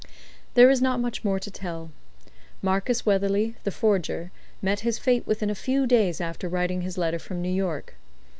[0.55, 1.91] There is not much more to tell.
[2.63, 7.19] Marcus Weatherley, the forger, met his fate within a few days after writing his letter
[7.19, 7.93] from New York.